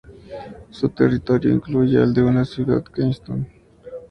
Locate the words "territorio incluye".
0.89-1.99